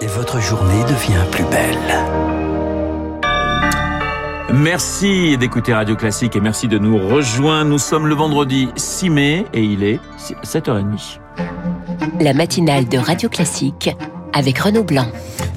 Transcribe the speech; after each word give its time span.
et 0.00 0.06
votre 0.06 0.40
journée 0.40 0.82
devient 0.84 1.24
plus 1.30 1.44
belle. 1.44 1.76
Merci 4.52 5.38
d'écouter 5.38 5.74
Radio 5.74 5.94
Classique 5.94 6.36
et 6.36 6.40
merci 6.40 6.68
de 6.68 6.78
nous 6.78 6.98
rejoindre. 6.98 7.70
Nous 7.70 7.78
sommes 7.78 8.06
le 8.06 8.14
vendredi 8.14 8.68
6 8.76 9.10
mai 9.10 9.46
et 9.52 9.62
il 9.62 9.84
est 9.84 10.00
7h30. 10.42 11.18
La 12.20 12.34
matinale 12.34 12.88
de 12.88 12.98
Radio 12.98 13.28
Classique 13.28 13.90
avec 14.32 14.58
Renaud 14.58 14.84
Blanc. 14.84 15.06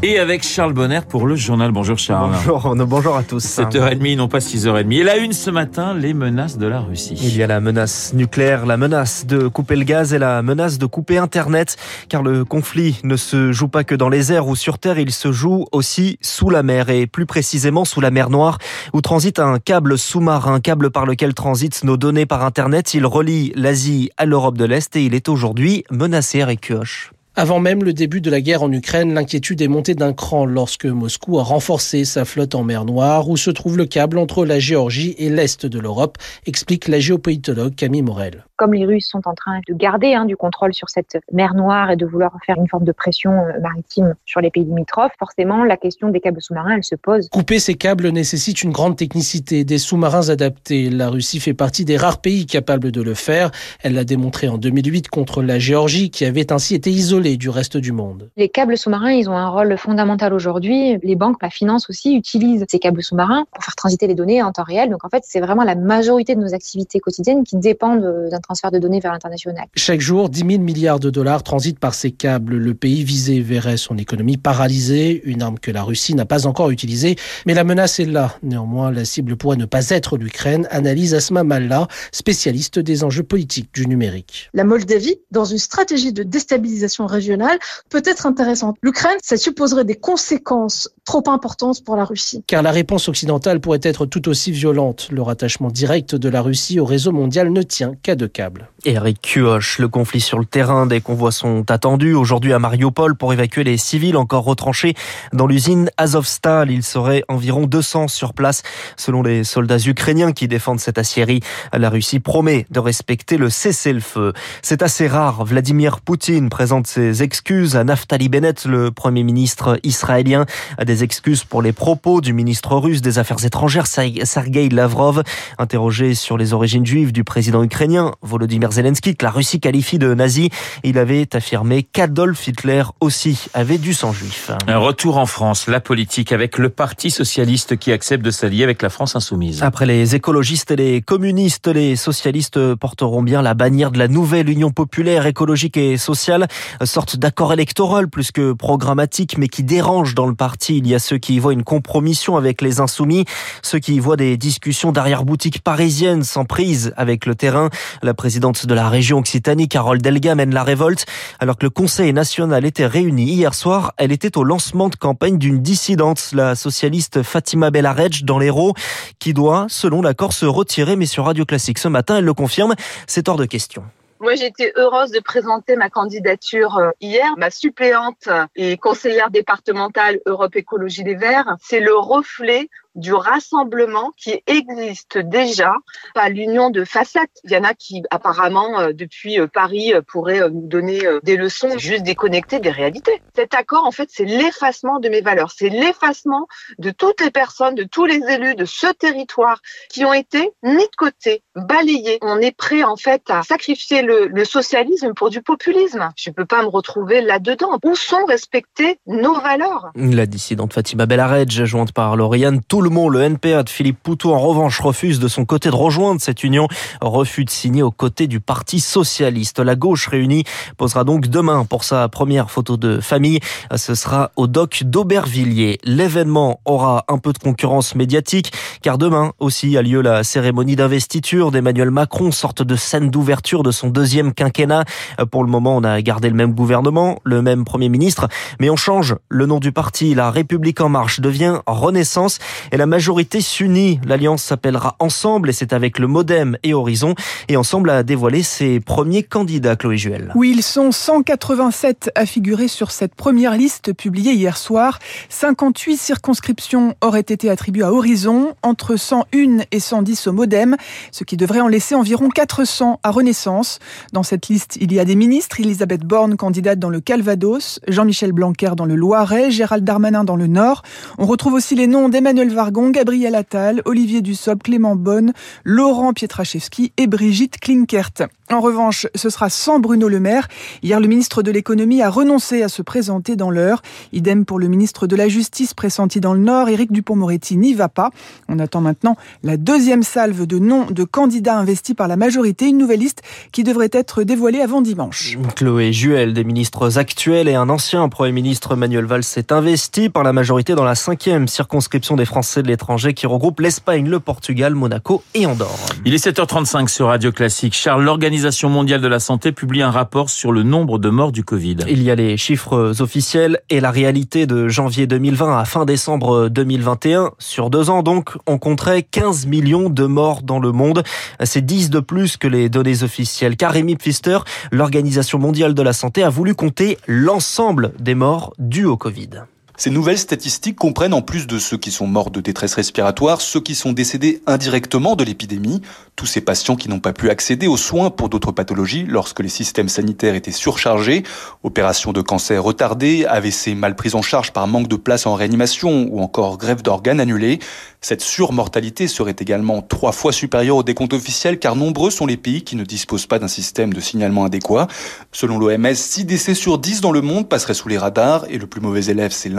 Et 0.02 0.20
avec 0.20 0.44
Charles 0.44 0.74
Bonner 0.74 1.00
pour 1.08 1.28
le 1.28 1.36
journal. 1.38 1.72
Bonjour 1.72 1.98
Charles. 1.98 2.34
Bonjour, 2.46 2.76
bonjour 2.86 3.16
à 3.16 3.24
tous. 3.24 3.46
7h30, 3.46 4.18
non 4.18 4.28
pas 4.28 4.40
6h30. 4.40 4.92
Et 4.92 5.02
la 5.02 5.16
une 5.16 5.32
ce 5.32 5.50
matin, 5.50 5.94
les 5.94 6.14
menaces 6.14 6.58
de 6.58 6.68
la 6.68 6.82
Russie. 6.82 7.18
Il 7.24 7.38
y 7.38 7.42
a 7.42 7.48
la 7.48 7.62
menace 7.62 8.14
nucléaire, 8.14 8.66
la 8.66 8.76
menace 8.76 9.26
de 9.26 9.48
couper 9.48 9.78
le 9.78 9.86
gaz 9.86 10.14
et 10.14 10.20
la 10.20 10.42
menace 10.42 10.78
de 10.78 10.86
couper 10.88 11.18
Internet. 11.18 11.78
Car 12.10 12.22
le 12.22 12.44
conflit 12.44 13.00
ne 13.06 13.16
se 13.16 13.54
joue 13.54 13.70
pas 13.70 13.86
que 13.86 13.96
dans 13.96 14.10
les 14.10 14.34
airs 14.34 14.48
ou 14.48 14.58
sur 14.58 14.78
Terre, 14.78 15.00
il 15.00 15.12
se 15.12 15.32
joue 15.32 15.68
aussi 15.72 16.18
sous 16.20 16.50
la 16.50 16.64
mer 16.64 16.90
et 16.90 17.08
plus 17.08 17.26
précisément 17.26 17.86
sous 17.86 18.02
la 18.02 18.12
mer 18.12 18.30
Noire 18.30 18.58
où 18.92 19.00
transite 19.00 19.40
un 19.40 19.58
câble 19.58 19.98
sous-marin, 19.98 20.60
câble 20.60 20.92
par 20.92 21.06
lequel 21.06 21.34
transitent 21.34 21.86
nos 21.86 21.96
données 21.96 22.26
par 22.26 22.44
Internet. 22.44 22.94
Il 22.94 23.06
relie 23.06 23.54
l'Asie 23.56 24.10
à 24.18 24.26
l'Europe 24.26 24.58
de 24.58 24.66
l'Est 24.66 24.98
et 24.98 25.06
il 25.06 25.16
est 25.16 25.30
aujourd'hui 25.30 25.86
menacé, 25.92 26.40
Eric 26.40 26.60
Kioch. 26.68 27.13
Avant 27.36 27.60
même 27.60 27.84
le 27.84 27.94
début 27.94 28.22
de 28.22 28.30
la 28.30 28.42
guerre 28.42 28.62
en 28.62 28.72
Ukraine, 28.72 29.16
l'inquiétude 29.16 29.60
est 29.64 29.68
montée 29.68 29.96
d'un 29.96 30.14
cran 30.14 30.46
lorsque 30.46 30.86
Moscou 30.86 31.40
a 31.40 31.44
renforcé 31.44 32.06
sa 32.06 32.26
flotte 32.26 32.54
en 32.54 32.64
mer 32.64 32.86
Noire, 32.86 33.28
où 33.28 33.38
se 33.38 33.50
trouve 33.50 33.76
le 33.76 33.88
câble 33.88 34.20
entre 34.20 34.46
la 34.46 34.60
Géorgie 34.60 35.16
et 35.18 35.32
l'Est 35.32 35.66
de 35.66 35.80
l'Europe, 35.80 36.20
explique 36.46 36.88
la 36.88 37.00
géopolitologue 37.00 37.74
Camille 37.74 38.04
Morel 38.04 38.44
comme 38.64 38.74
les 38.74 38.86
Russes 38.86 39.10
sont 39.10 39.22
en 39.26 39.34
train 39.34 39.60
de 39.68 39.74
garder 39.74 40.14
hein, 40.14 40.24
du 40.24 40.38
contrôle 40.38 40.74
sur 40.74 40.90
cette 40.90 41.18
mer 41.34 41.54
Noire 41.54 41.92
et 41.92 41.98
de 41.98 42.06
vouloir 42.06 42.32
faire 42.46 42.56
une 42.58 42.70
forme 42.70 42.86
de 42.86 42.92
pression 42.92 43.32
euh, 43.32 43.60
maritime 43.62 44.16
sur 44.26 44.40
les 44.40 44.52
pays 44.52 44.64
limitrophes, 44.64 45.12
forcément 45.20 45.66
la 45.66 45.76
question 45.76 46.08
des 46.08 46.22
câbles 46.22 46.42
sous-marins, 46.42 46.78
elle 46.78 46.84
se 46.84 46.96
pose. 46.96 47.28
Couper 47.30 47.60
ces 47.60 47.76
câbles 47.76 48.08
nécessite 48.08 48.64
une 48.64 48.72
grande 48.72 48.96
technicité, 48.96 49.66
des 49.66 49.78
sous-marins 49.78 50.30
adaptés. 50.30 50.90
La 50.90 51.10
Russie 51.10 51.42
fait 51.42 51.54
partie 51.54 51.84
des 51.84 51.98
rares 51.98 52.22
pays 52.22 52.46
capables 52.46 52.94
de 52.94 53.02
le 53.02 53.16
faire. 53.16 53.52
Elle 53.82 53.96
l'a 53.96 54.06
démontré 54.06 54.48
en 54.48 54.58
2008 54.58 55.10
contre 55.10 55.44
la 55.44 55.60
Géorgie, 55.60 56.10
qui 56.10 56.24
avait 56.24 56.54
ainsi 56.54 56.74
été 56.74 56.90
isolée 56.90 57.23
du 57.24 57.50
reste 57.50 57.78
du 57.78 57.92
monde. 57.92 58.30
Les 58.38 58.50
câbles 58.50 58.78
sous-marins, 58.78 59.12
ils 59.12 59.30
ont 59.30 59.36
un 59.36 59.50
rôle 59.50 59.78
fondamental 59.78 60.34
aujourd'hui. 60.34 60.98
Les 61.04 61.16
banques, 61.16 61.42
la 61.42 61.50
finance 61.50 61.90
aussi, 61.90 62.16
utilisent 62.16 62.66
ces 62.70 62.80
câbles 62.80 63.04
sous-marins 63.04 63.46
pour 63.52 63.64
faire 63.64 63.76
transiter 63.76 64.08
les 64.08 64.16
données 64.16 64.42
en 64.42 64.52
temps 64.52 64.64
réel. 64.64 64.90
Donc 64.90 65.04
en 65.04 65.10
fait, 65.10 65.24
c'est 65.26 65.40
vraiment 65.40 65.64
la 65.64 65.76
majorité 65.76 66.36
de 66.36 66.42
nos 66.42 66.54
activités 66.54 67.00
quotidiennes 67.00 67.44
qui 67.44 67.58
dépendent 67.58 68.04
euh, 68.04 68.30
d'un 68.30 68.40
transfert 68.40 68.72
de 68.72 68.80
données 68.80 69.00
vers 69.00 69.12
l'international. 69.12 69.66
Chaque 69.76 70.02
jour, 70.02 70.30
10 70.30 70.40
000 70.40 70.62
milliards 70.62 71.00
de 71.00 71.10
dollars 71.10 71.44
transitent 71.44 71.80
par 71.80 71.94
ces 71.94 72.12
câbles. 72.12 72.56
Le 72.56 72.74
pays 72.74 73.04
visé 73.04 73.42
verrait 73.42 73.78
son 73.78 73.98
économie 73.98 74.38
paralysée, 74.38 75.22
une 75.26 75.42
arme 75.42 75.60
que 75.60 75.72
la 75.72 75.84
Russie 75.84 76.16
n'a 76.16 76.26
pas 76.26 76.48
encore 76.48 76.70
utilisée, 76.70 77.16
mais 77.46 77.54
la 77.54 77.64
menace 77.64 78.00
est 78.00 78.06
là. 78.06 78.36
Néanmoins, 78.44 78.92
la 78.92 79.06
cible 79.06 79.36
pourrait 79.36 79.58
ne 79.58 79.66
pas 79.66 79.90
être 79.90 80.18
l'Ukraine, 80.18 80.68
analyse 80.72 81.14
Asma 81.14 81.44
Malla, 81.44 81.88
spécialiste 82.12 82.80
des 82.80 83.04
enjeux 83.04 83.24
politiques 83.24 83.74
du 83.74 83.88
numérique. 83.88 84.50
La 84.54 84.64
Moldavie, 84.64 85.18
dans 85.32 85.46
une 85.46 85.58
stratégie 85.58 86.14
de 86.14 86.24
déstabilisation 86.24 87.08
régionale, 87.14 87.58
peut 87.90 88.04
être 88.06 88.26
intéressante. 88.26 88.78
L'Ukraine, 88.82 89.18
ça 89.24 89.38
supposerait 89.38 89.86
des 89.86 89.96
conséquences 89.96 90.90
trop 91.06 91.24
importantes 91.28 91.84
pour 91.84 91.96
la 91.96 92.06
Russie. 92.06 92.44
Car 92.48 92.62
la 92.62 92.72
réponse 92.72 93.08
occidentale 93.08 93.60
pourrait 93.60 93.80
être 93.84 94.06
tout 94.06 94.28
aussi 94.30 94.52
violente. 94.52 95.08
Le 95.12 95.22
rattachement 95.22 95.70
direct 95.70 96.16
de 96.16 96.30
la 96.30 96.42
Russie 96.42 96.80
au 96.80 96.86
réseau 96.86 97.12
mondial 97.12 97.52
ne 97.52 97.62
tient 97.62 97.94
qu'à 98.04 98.16
deux 98.16 98.28
câbles. 98.28 98.70
Eric 98.86 99.22
Kioch, 99.22 99.80
le 99.80 99.88
conflit 99.88 100.22
sur 100.22 100.40
le 100.40 100.46
terrain, 100.46 100.86
des 100.86 101.02
convois 101.02 101.32
sont 101.32 101.70
attendus 101.72 102.14
aujourd'hui 102.14 102.54
à 102.54 102.60
Mariupol 102.60 103.16
pour 103.16 103.32
évacuer 103.32 103.64
les 103.64 103.78
civils 103.78 104.18
encore 104.18 104.44
retranchés 104.44 104.94
dans 105.32 105.48
l'usine 105.48 105.90
Azovstal. 105.98 106.72
Il 106.72 106.84
serait 106.84 107.24
environ 107.28 107.66
200 107.66 108.08
sur 108.08 108.34
place 108.34 108.64
selon 108.98 109.24
les 109.24 109.44
soldats 109.44 109.78
ukrainiens 109.78 110.32
qui 110.32 110.48
défendent 110.48 110.80
cette 110.80 110.98
aciérie. 110.98 111.42
La 111.72 111.90
Russie 111.90 112.20
promet 112.20 112.66
de 112.72 112.80
respecter 112.80 113.38
le 113.38 113.50
cessez-le-feu. 113.50 114.34
C'est 114.62 114.82
assez 114.82 115.08
rare. 115.08 115.46
Vladimir 115.46 116.02
Poutine 116.02 116.50
présente 116.50 116.88
ses 116.88 117.03
excuses 117.12 117.76
à 117.76 117.84
Naftali 117.84 118.30
Bennett, 118.30 118.66
le 118.66 118.92
premier 118.92 119.24
ministre 119.24 119.80
israélien, 119.84 120.46
des 120.86 121.04
excuses 121.04 121.44
pour 121.44 121.62
les 121.62 121.74
propos 121.74 122.22
du 122.22 122.34
ministre 122.34 122.76
russe 122.76 123.02
des 123.02 123.20
Affaires 123.20 123.44
étrangères 123.44 123.88
Sergei 123.88 124.70
Lavrov, 124.70 125.24
interrogé 125.58 126.16
sur 126.16 126.38
les 126.38 126.54
origines 126.54 126.86
juives 126.86 127.12
du 127.12 127.24
président 127.24 127.64
ukrainien 127.64 128.14
Volodymyr 128.22 128.72
Zelensky, 128.72 129.16
que 129.16 129.26
la 129.26 129.32
Russie 129.32 129.60
qualifie 129.60 130.00
de 130.00 130.14
nazi. 130.14 130.50
Il 130.84 130.98
avait 130.98 131.36
affirmé 131.36 131.84
qu'Adolf 131.84 132.48
Hitler 132.48 132.84
aussi 133.00 133.46
avait 133.54 133.78
du 133.78 133.94
sang 133.94 134.14
juif. 134.14 134.52
Un 134.68 134.78
retour 134.78 135.18
en 135.18 135.26
France, 135.26 135.68
la 135.68 135.80
politique 135.80 136.32
avec 136.32 136.58
le 136.58 136.70
Parti 136.70 137.12
socialiste 137.12 137.78
qui 137.78 137.92
accepte 137.92 138.24
de 138.24 138.32
s'allier 138.32 138.64
avec 138.64 138.82
la 138.82 138.90
France 138.90 139.16
insoumise. 139.16 139.64
Après 139.64 139.86
les 139.86 140.16
écologistes 140.16 140.72
et 140.72 140.76
les 140.76 141.02
communistes, 141.02 141.68
les 141.68 141.96
socialistes 141.96 142.76
porteront 142.76 143.24
bien 143.24 143.42
la 143.42 143.54
bannière 143.54 143.92
de 143.92 144.00
la 144.00 144.08
nouvelle 144.08 144.50
Union 144.50 144.72
populaire 144.72 145.26
écologique 145.26 145.78
et 145.78 145.98
sociale, 145.98 146.48
sorte 146.94 147.18
d'accord 147.18 147.52
électoral 147.54 148.08
plus 148.08 148.32
que 148.32 148.54
programmatique, 148.54 149.40
mais 149.40 149.48
qui 149.48 149.64
dérange 149.64 150.14
dans 150.14 150.28
le 150.28 150.36
parti. 150.36 150.78
Il 150.78 150.88
y 150.88 150.94
a 150.94 151.00
ceux 151.00 151.18
qui 151.18 151.34
y 151.34 151.40
voient 151.40 151.54
une 151.54 151.64
compromission 151.64 152.38
avec 152.38 152.62
les 152.62 152.82
insoumis, 152.82 153.26
ceux 153.64 153.80
qui 153.80 153.96
y 153.96 154.00
voient 154.00 154.16
des 154.16 154.38
discussions 154.38 154.92
d'arrière-boutique 154.92 155.64
parisienne 155.64 156.22
sans 156.22 156.46
prise 156.46 156.94
avec 156.96 157.26
le 157.26 157.34
terrain. 157.34 157.72
La 158.04 158.14
présidente 158.14 158.68
de 158.68 158.74
la 158.76 158.90
région 158.90 159.18
Occitanie, 159.18 159.68
Carole 159.68 160.04
Delga, 160.04 160.36
mène 160.36 160.54
la 160.54 160.64
révolte. 160.64 161.08
Alors 161.40 161.58
que 161.58 161.66
le 161.66 161.72
Conseil 161.72 162.14
national 162.14 162.64
était 162.64 162.86
réuni 162.86 163.24
hier 163.24 163.56
soir, 163.56 163.94
elle 163.98 164.12
était 164.12 164.38
au 164.38 164.44
lancement 164.44 164.90
de 164.90 164.96
campagne 164.96 165.40
d'une 165.40 165.64
dissidente, 165.64 166.30
la 166.32 166.54
socialiste 166.54 167.24
Fatima 167.24 167.72
Bellaredj, 167.72 168.24
dans 168.24 168.38
l'Hérault, 168.38 168.76
qui 169.18 169.34
doit, 169.34 169.66
selon 169.68 170.04
l'accord, 170.04 170.32
se 170.32 170.46
retirer. 170.46 170.96
Mais 170.96 171.08
sur 171.08 171.26
Radio 171.26 171.44
Classique 171.44 171.80
ce 171.80 171.88
matin, 171.88 172.18
elle 172.18 172.26
le 172.26 172.36
confirme, 172.36 172.76
c'est 173.08 173.28
hors 173.30 173.38
de 173.38 173.46
question. 173.46 173.82
Moi, 174.24 174.36
j'étais 174.36 174.72
heureuse 174.78 175.12
de 175.12 175.20
présenter 175.20 175.76
ma 175.76 175.90
candidature 175.90 176.78
euh, 176.78 176.92
hier. 177.02 177.34
Ma 177.36 177.50
suppléante 177.52 178.30
et 178.56 178.78
conseillère 178.78 179.30
départementale 179.30 180.22
Europe 180.26 180.56
Écologie 180.56 181.04
des 181.04 181.16
Verts, 181.16 181.58
c'est 181.60 181.82
le 181.82 181.94
reflet 181.94 182.70
du 182.96 183.14
rassemblement 183.14 184.12
qui 184.18 184.42
existe 184.48 185.18
déjà, 185.18 185.74
pas 186.14 186.30
l'union 186.30 186.70
de 186.70 186.84
facettes. 186.84 187.32
Il 187.44 187.52
y 187.52 187.58
en 187.58 187.64
a 187.64 187.74
qui 187.74 188.04
apparemment 188.12 188.80
euh, 188.80 188.94
depuis 188.94 189.40
euh, 189.40 189.48
Paris 189.48 189.94
euh, 189.94 190.02
pourraient 190.02 190.50
nous 190.50 190.68
donner 190.68 191.02
des 191.24 191.38
leçons 191.38 191.78
juste 191.78 192.04
déconnectées 192.04 192.60
des 192.60 192.70
réalités. 192.70 193.22
Cet 193.36 193.54
accord 193.54 193.86
en 193.86 193.92
fait 193.92 194.10
c'est 194.12 194.26
l'effacement 194.26 195.00
de 195.00 195.10
mes 195.10 195.22
valeurs, 195.22 195.52
c'est 195.56 195.70
l'effacement 195.70 196.48
de 196.78 196.92
toutes 196.92 197.22
les 197.22 197.32
personnes, 197.32 197.76
de 197.76 197.84
tous 197.84 198.06
les 198.06 198.22
élus 198.30 198.56
de 198.56 198.66
ce 198.66 198.88
territoire 198.94 199.60
qui 199.90 200.06
ont 200.06 200.14
été 200.14 200.52
mis 200.64 200.84
de 200.84 200.96
côté, 200.98 201.44
balayés. 201.56 202.20
On 202.22 202.40
est 202.40 202.56
prêt 202.56 202.84
en 202.84 202.96
fait 202.96 203.24
à 203.30 203.44
sacrifier 203.44 204.02
le, 204.02 204.28
le 204.28 204.46
socialisme 204.46 205.14
pour 205.14 205.30
du 205.30 205.42
populisme. 205.42 206.10
Je 206.16 206.30
ne 206.30 206.34
peux 206.34 206.46
pas 206.46 206.62
me 206.62 206.68
retrouver 206.68 207.22
là-dedans. 207.22 207.80
Où 207.84 207.96
sont 207.96 208.26
respectées 208.26 209.00
nos 209.08 209.40
valeurs? 209.40 209.92
La 209.96 210.26
dissidente 210.26 210.74
Fatima 210.74 211.06
Bellaredj, 211.06 211.66
jointe 211.66 211.92
par 211.92 212.16
Lauriane, 212.16 212.62
tout 212.68 212.82
le 212.84 213.22
NPA 213.22 213.64
de 213.64 213.70
Philippe 213.70 214.00
Poutou, 214.02 214.32
en 214.32 214.40
revanche, 214.40 214.80
refuse 214.80 215.20
de 215.20 215.28
son 215.28 215.46
côté 215.46 215.70
de 215.70 215.76
rejoindre 215.76 216.20
cette 216.20 216.44
union. 216.44 216.68
Refus 217.02 217.46
de 217.46 217.50
signer 217.50 217.82
aux 217.82 217.92
côtés 217.92 218.28
du 218.28 218.40
Parti 218.40 218.80
Socialiste. 218.80 219.60
La 219.60 219.76
gauche 219.76 220.08
réunie 220.08 220.44
posera 220.78 221.04
donc 221.04 221.28
demain 221.28 221.66
pour 221.66 221.84
sa 221.84 222.10
première 222.10 222.52
photo 222.52 222.78
de 222.78 223.00
famille. 223.00 223.40
Ce 223.76 223.96
sera 223.96 224.32
au 224.36 224.48
doc 224.48 224.84
d'Aubervilliers. 224.84 225.78
L'événement 225.84 226.60
aura 226.66 227.06
un 227.08 227.18
peu 227.18 227.32
de 227.34 227.38
concurrence 227.38 227.96
médiatique, 227.96 228.52
car 228.82 228.98
demain 228.98 229.34
aussi 229.40 229.78
a 229.78 229.82
lieu 229.82 230.02
la 230.02 230.24
cérémonie 230.24 230.76
d'investiture 230.76 231.52
d'Emmanuel 231.52 231.92
Macron, 231.92 232.32
sorte 232.32 232.64
de 232.64 232.76
scène 232.76 233.10
d'ouverture 233.10 233.64
de 233.64 233.72
son 233.72 233.90
deuxième 233.90 234.34
quinquennat. 234.34 234.84
Pour 235.32 235.44
le 235.44 235.50
moment, 235.50 235.78
on 235.78 235.84
a 235.84 236.02
gardé 236.02 236.30
le 236.30 236.36
même 236.36 236.54
gouvernement, 236.54 237.20
le 237.24 237.42
même 237.42 237.66
Premier 237.66 237.90
ministre, 237.90 238.28
mais 238.60 238.70
on 238.70 238.76
change 238.76 239.16
le 239.30 239.46
nom 239.46 239.60
du 239.60 239.72
parti. 239.72 240.16
La 240.16 240.32
République 240.32 240.82
En 240.82 240.90
Marche 240.90 241.20
devient 241.20 241.60
Renaissance 241.66 242.40
et 242.74 242.78
la 242.78 242.88
majorité 242.88 243.40
s'unit. 243.40 244.00
L'alliance 244.04 244.42
s'appellera 244.42 244.96
Ensemble 244.98 245.52
et 245.52 245.54
c'est 245.54 245.74
avec 245.74 246.00
le 246.00 246.08
Modem 246.08 246.58
et 246.64 246.74
Horizon. 246.74 247.14
Et 247.48 247.56
Ensemble 247.56 247.92
a 247.92 248.02
dévoilé 248.02 248.42
ses 248.42 248.80
premiers 248.80 249.22
candidats, 249.22 249.76
Chloé 249.76 249.98
Juel. 249.98 250.32
Oui, 250.34 250.54
ils 250.56 250.64
sont 250.64 250.92
187 250.92 252.10
à 252.16 252.26
figurer 252.26 252.68
sur 252.68 252.90
cette 252.90 253.14
première 253.14 253.56
liste 253.56 253.94
publiée 253.94 254.34
hier 254.34 254.58
soir. 254.58 254.98
58 255.30 255.98
circonscriptions 255.98 256.96
auraient 257.02 257.20
été 257.20 257.52
attribuées 257.52 257.84
à 257.84 257.94
Horizon, 257.94 258.56
entre 258.64 258.96
101 258.96 259.66
et 259.72 259.80
110 259.80 260.26
au 260.26 260.32
Modem, 260.32 260.76
ce 261.12 261.24
qui 261.24 261.38
devrait 261.38 261.62
en 261.62 261.68
laisser 261.68 261.94
environ 261.94 262.30
400 262.30 263.00
à 263.04 263.12
Renaissance. 263.12 263.78
Dans 264.14 264.24
cette 264.24 264.48
liste, 264.48 264.80
il 264.82 264.92
y 264.92 265.00
a 265.00 265.06
des 265.06 265.16
ministres, 265.16 265.60
Elisabeth 265.60 266.02
Borne, 266.02 266.38
candidate 266.38 266.80
dans 266.80 266.90
le 266.90 267.02
Calvados, 267.02 267.80
Jean-Michel 267.88 268.32
Blanquer 268.32 268.72
dans 268.76 268.86
le 268.86 268.96
Loiret, 268.96 269.52
Gérald 269.52 269.84
Darmanin 269.84 270.24
dans 270.24 270.38
le 270.38 270.48
Nord. 270.48 270.82
On 271.20 271.28
retrouve 271.28 271.54
aussi 271.54 271.76
les 271.76 271.86
noms 271.86 272.10
d'Emmanuel 272.10 272.50
Vargon, 272.64 272.92
Gabriel 272.92 273.36
Attal, 273.36 273.82
Olivier 273.84 274.22
Dussopt, 274.22 274.64
Clément 274.64 274.96
Bonne, 274.96 275.34
Laurent 275.66 276.14
Pietraszewski 276.14 276.94
et 276.96 277.08
Brigitte 277.08 277.60
Klinkert. 277.60 278.30
En 278.52 278.62
revanche, 278.62 279.08
ce 279.16 279.30
sera 279.30 279.50
sans 279.50 279.80
Bruno 279.80 280.08
Le 280.08 280.20
Maire. 280.20 280.48
Hier, 280.84 281.00
le 281.00 281.08
ministre 281.08 281.44
de 281.44 281.52
l'économie 281.52 282.02
a 282.02 282.10
renoncé 282.10 282.62
à 282.62 282.70
se 282.70 282.82
présenter 282.82 283.36
dans 283.36 283.50
l'heure. 283.50 283.82
Idem 284.12 284.46
pour 284.46 284.60
le 284.60 284.68
ministre 284.68 285.08
de 285.08 285.16
la 285.16 285.28
Justice 285.28 285.74
pressenti 285.74 286.20
dans 286.20 286.34
le 286.34 286.40
Nord. 286.40 286.70
Éric 286.70 286.92
Dupont-Moretti 286.92 287.58
n'y 287.58 287.74
va 287.74 287.90
pas. 287.90 288.12
On 288.48 288.60
attend 288.60 288.82
maintenant 288.82 289.16
la 289.44 289.58
deuxième 289.58 290.04
salve 290.04 290.46
de 290.46 290.60
noms 290.60 290.86
de 290.92 291.04
candidats 291.04 291.58
investis 291.58 291.96
par 291.96 292.08
la 292.08 292.16
majorité. 292.16 292.68
Une 292.68 292.78
nouvelle 292.78 293.00
liste 293.00 293.24
qui 293.52 293.64
devrait 293.64 293.90
être 293.92 294.24
dévoilée 294.24 294.62
avant 294.62 294.82
dimanche. 294.82 295.38
Chloé 295.56 295.92
Juel, 295.92 296.34
des 296.34 296.44
ministres 296.44 296.98
actuels 296.98 297.48
et 297.48 297.56
un 297.56 297.70
ancien 297.70 298.08
Premier 298.08 298.34
ministre 298.34 298.76
Manuel 298.76 299.06
Valls 299.06 299.24
s'est 299.24 299.52
investi 299.52 300.10
par 300.10 300.24
la 300.24 300.32
majorité 300.34 300.76
dans 300.76 300.84
la 300.84 300.96
cinquième 300.96 301.48
circonscription 301.48 302.16
des 302.16 302.26
Français 302.26 302.53
de 302.62 302.68
l'étranger 302.68 303.14
qui 303.14 303.26
regroupe 303.26 303.60
l'Espagne, 303.60 304.08
le 304.08 304.20
Portugal, 304.20 304.76
Monaco 304.76 305.24
et 305.34 305.46
Andorre. 305.46 305.80
Il 306.06 306.14
est 306.14 306.26
7h35 306.26 306.88
sur 306.88 307.08
Radio 307.08 307.32
Classique. 307.32 307.74
Charles, 307.74 308.04
l'Organisation 308.04 308.70
mondiale 308.70 309.02
de 309.02 309.08
la 309.08 309.20
santé 309.20 309.52
publie 309.52 309.82
un 309.82 309.92
rapport 309.92 310.30
sur 310.30 310.52
le 310.52 310.64
nombre 310.64 311.00
de 311.00 311.10
morts 311.10 311.32
du 311.32 311.44
Covid. 311.44 311.78
Il 311.88 312.04
y 312.04 312.12
a 312.12 312.16
les 312.16 312.38
chiffres 312.38 312.94
officiels 313.00 313.60
et 313.70 313.80
la 313.80 313.92
réalité 313.92 314.46
de 314.46 314.68
janvier 314.68 315.08
2020 315.08 315.58
à 315.58 315.66
fin 315.66 315.86
décembre 315.86 316.50
2021. 316.50 317.32
Sur 317.40 317.70
deux 317.70 317.90
ans 317.90 318.04
donc, 318.04 318.32
on 318.48 318.58
compterait 318.58 319.04
15 319.04 319.48
millions 319.48 319.90
de 319.90 320.06
morts 320.06 320.44
dans 320.44 320.60
le 320.60 320.72
monde. 320.72 321.04
C'est 321.44 321.66
10 321.66 321.90
de 321.90 322.00
plus 322.00 322.38
que 322.38 322.48
les 322.48 322.70
données 322.70 323.04
officielles. 323.04 323.56
Car 323.56 323.72
Rémi 323.72 323.96
Pfister, 323.96 324.40
l'Organisation 324.72 325.40
mondiale 325.40 325.74
de 325.74 325.82
la 325.82 325.94
santé, 325.94 326.24
a 326.24 326.30
voulu 326.30 326.56
compter 326.56 326.98
l'ensemble 327.08 327.94
des 328.00 328.16
morts 328.16 328.54
dues 328.60 328.86
au 328.86 328.98
Covid. 328.98 329.30
Ces 329.76 329.90
nouvelles 329.90 330.20
statistiques 330.20 330.78
comprennent 330.78 331.16
en 331.16 331.24
plus 331.24 331.48
de 331.48 331.58
ceux 331.58 331.78
qui 331.78 331.90
sont 331.90 332.06
morts 332.06 332.30
de 332.30 332.42
détresse 332.42 332.76
respiratoire, 332.76 333.42
ceux 333.42 333.60
qui 333.60 333.74
sont 333.74 333.92
décédés 333.92 334.44
indirectement 334.46 335.16
de 335.16 335.24
l'épidémie, 335.24 335.82
tous 336.16 336.28
ces 336.28 336.42
patients 336.42 336.76
qui 336.76 336.90
n'ont 336.90 337.00
pas 337.00 337.12
pu 337.12 337.32
accéder 337.32 337.66
aux 337.66 337.78
soins 337.78 338.12
pour 338.12 338.30
d'autres 338.30 338.52
pathologies 338.52 339.04
lorsque 339.08 339.40
les 339.40 339.50
systèmes 339.50 339.90
sanitaires 339.90 340.36
étaient 340.36 340.52
surchargés, 340.52 341.24
opérations 341.64 342.14
de 342.14 342.22
cancer 342.22 342.64
retardées, 342.64 343.26
AVC 343.26 343.76
mal 343.76 343.96
prises 343.96 344.14
en 344.14 344.22
charge 344.22 344.54
par 344.54 344.68
manque 344.68 344.88
de 344.88 344.96
place 344.96 345.26
en 345.26 345.34
réanimation 345.34 346.08
ou 346.12 346.22
encore 346.22 346.60
grève 346.60 346.84
d'organes 346.84 347.20
annulée. 347.20 347.58
Cette 348.00 348.22
surmortalité 348.22 349.08
serait 349.08 349.36
également 349.40 349.82
trois 349.82 350.12
fois 350.12 350.32
supérieure 350.32 350.78
au 350.78 350.84
décompte 350.84 351.14
officiel 351.14 351.58
car 351.58 351.76
nombreux 351.76 352.12
sont 352.12 352.28
les 352.28 352.38
pays 352.38 352.62
qui 352.62 352.76
ne 352.76 352.84
disposent 352.84 353.26
pas 353.26 353.40
d'un 353.40 353.48
système 353.48 353.92
de 353.92 354.02
signalement 354.02 354.46
adéquat. 354.46 354.88
Selon 355.32 355.58
l'OMS, 355.58 355.96
6 355.96 356.26
décès 356.26 356.54
sur 356.54 356.78
10 356.78 357.02
dans 357.02 357.12
le 357.12 357.22
monde 357.22 357.50
passeraient 357.50 357.74
sous 357.74 357.90
les 357.90 357.98
radars 357.98 358.46
et 358.50 358.60
le 358.60 358.68
plus 358.68 358.82
mauvais 358.82 359.06
élève 359.06 359.32
c'est 359.32 359.50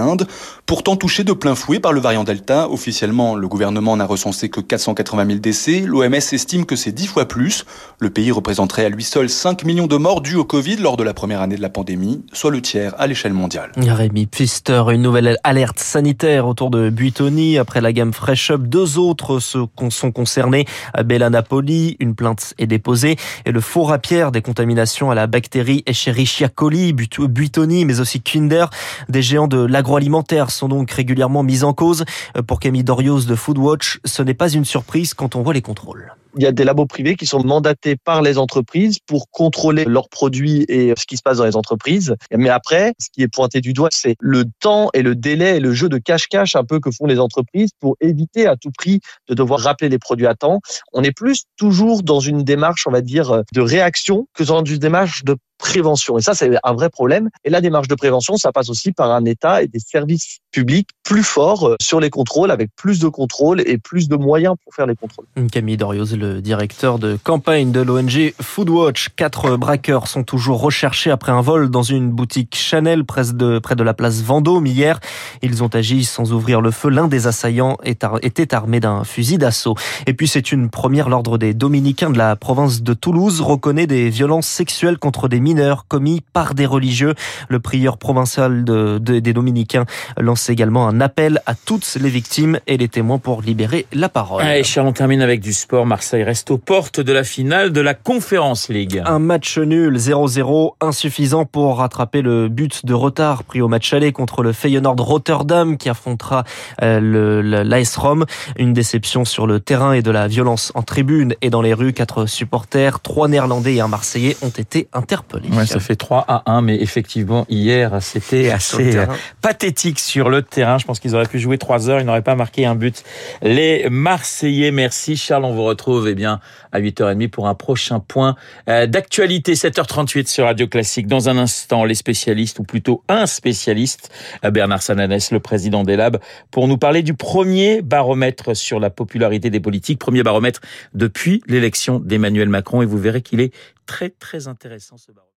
Pourtant 0.66 0.96
touché 0.96 1.24
de 1.24 1.32
plein 1.32 1.54
fouet 1.54 1.80
par 1.80 1.92
le 1.92 2.00
variant 2.00 2.24
Delta, 2.24 2.68
officiellement 2.70 3.34
le 3.36 3.48
gouvernement 3.48 3.96
n'a 3.96 4.06
recensé 4.06 4.48
que 4.48 4.60
480 4.60 5.26
000 5.26 5.38
décès, 5.38 5.80
l'OMS 5.80 6.14
estime 6.14 6.66
que 6.66 6.76
c'est 6.76 6.92
10 6.92 7.06
fois 7.06 7.26
plus. 7.26 7.64
Le 7.98 8.10
pays 8.10 8.30
représenterait 8.30 8.84
à 8.84 8.88
lui 8.88 9.04
seul 9.04 9.28
5 9.28 9.64
millions 9.64 9.86
de 9.86 9.96
morts 9.96 10.20
dus 10.20 10.36
au 10.36 10.44
Covid 10.44 10.76
lors 10.76 10.96
de 10.96 11.04
la 11.04 11.14
première 11.14 11.40
année 11.40 11.56
de 11.56 11.62
la 11.62 11.70
pandémie, 11.70 12.24
soit 12.32 12.50
le 12.50 12.62
tiers 12.62 12.94
à 12.98 13.06
l'échelle 13.06 13.34
mondiale. 13.34 13.72
Rémi 13.76 14.26
Pfister, 14.26 14.82
une 14.90 15.02
nouvelle 15.02 15.38
alerte 15.44 15.78
sanitaire 15.78 16.46
autour 16.46 16.70
de 16.70 16.90
Buitoni 16.90 17.58
après 17.58 17.80
la 17.80 17.92
gamme 17.92 18.12
fraîche 18.12 18.52
deux 18.58 18.98
autres 18.98 19.38
sont 19.38 20.12
concernés. 20.12 20.66
Bella 21.04 21.30
Napoli, 21.30 21.96
une 22.00 22.14
plainte 22.14 22.54
est 22.58 22.66
déposée. 22.66 23.16
Et 23.44 23.52
le 23.52 23.60
four 23.60 23.92
à 23.92 23.98
pierre 23.98 24.32
des 24.32 24.42
contaminations 24.42 25.10
à 25.10 25.14
la 25.14 25.26
bactérie 25.26 25.82
Escherichia 25.86 26.48
coli, 26.48 26.92
Buitoni, 26.92 27.84
mais 27.84 28.00
aussi 28.00 28.20
Kinder. 28.20 28.66
Des 29.08 29.22
géants 29.22 29.48
de 29.48 29.58
l'agroalimentaire 29.94 30.50
sont 30.50 30.68
donc 30.68 30.90
régulièrement 30.90 31.44
mis 31.44 31.62
en 31.62 31.72
cause. 31.72 32.04
Pour 32.48 32.58
Camille 32.58 32.82
Dorios 32.82 33.20
de 33.20 33.34
Foodwatch, 33.36 34.00
ce 34.04 34.22
n'est 34.22 34.34
pas 34.34 34.50
une 34.50 34.64
surprise 34.64 35.14
quand 35.14 35.36
on 35.36 35.42
voit 35.42 35.54
les 35.54 35.62
contrôles 35.62 36.14
il 36.36 36.42
y 36.42 36.46
a 36.46 36.52
des 36.52 36.64
labos 36.64 36.86
privés 36.86 37.16
qui 37.16 37.26
sont 37.26 37.42
mandatés 37.44 37.96
par 37.96 38.22
les 38.22 38.38
entreprises 38.38 38.98
pour 39.06 39.30
contrôler 39.30 39.84
leurs 39.84 40.08
produits 40.08 40.64
et 40.68 40.92
ce 40.96 41.06
qui 41.06 41.16
se 41.16 41.22
passe 41.22 41.38
dans 41.38 41.44
les 41.44 41.56
entreprises. 41.56 42.14
Mais 42.32 42.48
après, 42.48 42.94
ce 42.98 43.08
qui 43.12 43.22
est 43.22 43.28
pointé 43.28 43.60
du 43.60 43.72
doigt, 43.72 43.88
c'est 43.92 44.16
le 44.20 44.44
temps 44.60 44.90
et 44.94 45.02
le 45.02 45.14
délai 45.14 45.56
et 45.56 45.60
le 45.60 45.72
jeu 45.72 45.88
de 45.88 45.98
cache-cache 45.98 46.56
un 46.56 46.64
peu 46.64 46.80
que 46.80 46.90
font 46.90 47.06
les 47.06 47.18
entreprises 47.18 47.70
pour 47.80 47.96
éviter 48.00 48.46
à 48.46 48.56
tout 48.56 48.70
prix 48.76 49.00
de 49.28 49.34
devoir 49.34 49.60
rappeler 49.60 49.88
les 49.88 49.98
produits 49.98 50.26
à 50.26 50.34
temps. 50.34 50.60
On 50.92 51.02
est 51.02 51.12
plus 51.12 51.44
toujours 51.56 52.02
dans 52.02 52.20
une 52.20 52.42
démarche, 52.42 52.86
on 52.86 52.90
va 52.90 53.00
dire, 53.00 53.42
de 53.52 53.60
réaction 53.60 54.26
que 54.34 54.44
dans 54.44 54.64
une 54.64 54.78
démarche 54.78 55.24
de 55.24 55.36
prévention. 55.58 56.18
Et 56.18 56.22
ça, 56.22 56.34
c'est 56.34 56.50
un 56.62 56.72
vrai 56.74 56.90
problème. 56.90 57.30
Et 57.44 57.50
la 57.50 57.60
démarche 57.60 57.88
de 57.88 57.94
prévention, 57.94 58.36
ça 58.36 58.52
passe 58.52 58.68
aussi 58.68 58.92
par 58.92 59.10
un 59.10 59.24
État 59.24 59.62
et 59.62 59.68
des 59.68 59.78
services 59.78 60.38
publics 60.50 60.88
plus 61.02 61.22
forts 61.22 61.68
euh, 61.68 61.76
sur 61.80 62.00
les 62.00 62.10
contrôles, 62.10 62.50
avec 62.50 62.70
plus 62.76 62.98
de 62.98 63.08
contrôles 63.08 63.60
et 63.66 63.78
plus 63.78 64.08
de 64.08 64.16
moyens 64.16 64.54
pour 64.62 64.74
faire 64.74 64.86
les 64.86 64.94
contrôles. 64.94 65.26
Camille 65.50 65.76
Dorios, 65.76 66.16
le 66.16 66.23
directeur 66.24 66.98
de 66.98 67.18
campagne 67.22 67.72
de 67.72 67.80
l'ONG 67.80 68.34
Foodwatch. 68.40 69.10
Quatre 69.16 69.56
braqueurs 69.56 70.08
sont 70.08 70.22
toujours 70.22 70.60
recherchés 70.60 71.10
après 71.10 71.32
un 71.32 71.40
vol 71.40 71.70
dans 71.70 71.82
une 71.82 72.10
boutique 72.10 72.56
Chanel 72.56 73.04
près 73.04 73.32
de, 73.32 73.58
près 73.58 73.76
de 73.76 73.82
la 73.82 73.94
place 73.94 74.22
Vendôme 74.22 74.66
hier. 74.66 75.00
Ils 75.42 75.62
ont 75.62 75.68
agi 75.68 76.04
sans 76.04 76.32
ouvrir 76.32 76.60
le 76.60 76.70
feu. 76.70 76.88
L'un 76.88 77.08
des 77.08 77.26
assaillants 77.26 77.76
était 77.84 78.54
armé 78.54 78.80
d'un 78.80 79.04
fusil 79.04 79.38
d'assaut. 79.38 79.74
Et 80.06 80.14
puis 80.14 80.28
c'est 80.28 80.52
une 80.52 80.70
première. 80.70 81.08
L'ordre 81.08 81.38
des 81.38 81.54
Dominicains 81.54 82.10
de 82.10 82.18
la 82.18 82.36
province 82.36 82.82
de 82.82 82.94
Toulouse 82.94 83.40
reconnaît 83.40 83.86
des 83.86 84.10
violences 84.10 84.46
sexuelles 84.46 84.98
contre 84.98 85.28
des 85.28 85.40
mineurs 85.40 85.86
commis 85.86 86.22
par 86.32 86.54
des 86.54 86.66
religieux. 86.66 87.14
Le 87.48 87.60
prieur 87.60 87.98
provincial 87.98 88.64
de, 88.64 88.98
des 88.98 89.32
Dominicains 89.32 89.84
lance 90.18 90.48
également 90.48 90.88
un 90.88 91.00
appel 91.00 91.40
à 91.46 91.54
toutes 91.54 91.96
les 92.00 92.08
victimes 92.08 92.58
et 92.66 92.76
les 92.76 92.88
témoins 92.88 93.18
pour 93.18 93.42
libérer 93.42 93.86
la 93.92 94.08
parole. 94.08 94.42
Allez, 94.42 94.62
on 94.78 94.92
termine 94.92 95.20
avec 95.20 95.40
du 95.40 95.52
sport. 95.52 95.86
Marseille 95.86 96.13
reste 96.22 96.50
aux 96.50 96.58
portes 96.58 97.00
de 97.00 97.12
la 97.12 97.24
finale 97.24 97.72
de 97.72 97.80
la 97.80 97.94
Conférence 97.94 98.68
League. 98.68 99.02
Un 99.04 99.18
match 99.18 99.58
nul, 99.58 99.96
0-0, 99.96 100.74
insuffisant 100.80 101.44
pour 101.44 101.78
rattraper 101.78 102.22
le 102.22 102.48
but 102.48 102.86
de 102.86 102.94
retard 102.94 103.44
pris 103.44 103.60
au 103.60 103.68
match 103.68 103.92
aller 103.92 104.12
contre 104.12 104.42
le 104.42 104.52
Feyenoord 104.52 105.00
Rotterdam 105.00 105.76
qui 105.76 105.88
affrontera 105.88 106.44
euh, 106.82 107.64
l'AS 107.64 107.96
Rome. 107.96 108.26
Une 108.56 108.72
déception 108.72 109.24
sur 109.24 109.46
le 109.46 109.60
terrain 109.60 109.92
et 109.92 110.02
de 110.02 110.10
la 110.10 110.28
violence 110.28 110.72
en 110.74 110.82
tribune 110.82 111.34
et 111.42 111.50
dans 111.50 111.62
les 111.62 111.74
rues. 111.74 111.92
Quatre 111.92 112.26
supporters, 112.26 113.00
trois 113.00 113.28
Néerlandais 113.28 113.74
et 113.74 113.80
un 113.80 113.88
Marseillais 113.88 114.36
ont 114.42 114.50
été 114.50 114.88
interpellés. 114.92 115.48
Ouais, 115.50 115.66
ça 115.66 115.80
fait 115.80 115.96
3 115.96 116.24
à 116.28 116.42
1, 116.50 116.62
mais 116.62 116.80
effectivement, 116.80 117.46
hier, 117.48 117.98
c'était 118.00 118.50
assez 118.50 118.96
euh, 118.96 119.06
pathétique 119.40 119.98
sur 119.98 120.28
le 120.28 120.42
terrain. 120.42 120.78
Je 120.78 120.84
pense 120.84 121.00
qu'ils 121.00 121.14
auraient 121.14 121.26
pu 121.26 121.38
jouer 121.38 121.58
3 121.58 121.88
heures, 121.90 122.00
ils 122.00 122.06
n'auraient 122.06 122.22
pas 122.22 122.34
marqué 122.34 122.66
un 122.66 122.74
but. 122.74 123.02
Les 123.42 123.88
Marseillais, 123.90 124.70
merci 124.70 125.16
Charles, 125.16 125.44
on 125.44 125.54
vous 125.54 125.64
retrouve 125.64 126.03
eh 126.08 126.14
bien 126.14 126.40
à 126.72 126.80
8h30 126.80 127.28
pour 127.28 127.48
un 127.48 127.54
prochain 127.54 128.00
point 128.00 128.36
euh, 128.68 128.86
d'actualité, 128.86 129.54
7h38 129.54 130.26
sur 130.26 130.44
Radio 130.44 130.66
Classique. 130.66 131.06
Dans 131.06 131.28
un 131.28 131.38
instant, 131.38 131.84
les 131.84 131.94
spécialistes, 131.94 132.58
ou 132.58 132.64
plutôt 132.64 133.02
un 133.08 133.26
spécialiste, 133.26 134.10
euh, 134.44 134.50
Bernard 134.50 134.82
Sananès, 134.82 135.30
le 135.30 135.40
président 135.40 135.84
des 135.84 135.96
Labs, 135.96 136.18
pour 136.50 136.68
nous 136.68 136.78
parler 136.78 137.02
du 137.02 137.14
premier 137.14 137.82
baromètre 137.82 138.54
sur 138.56 138.80
la 138.80 138.90
popularité 138.90 139.50
des 139.50 139.60
politiques, 139.60 139.98
premier 139.98 140.22
baromètre 140.22 140.60
depuis 140.94 141.42
l'élection 141.46 141.98
d'Emmanuel 141.98 142.48
Macron, 142.48 142.82
et 142.82 142.86
vous 142.86 142.98
verrez 142.98 143.22
qu'il 143.22 143.40
est 143.40 143.54
très 143.86 144.10
très 144.10 144.48
intéressant 144.48 144.96
ce 144.96 145.12
baromètre. 145.12 145.30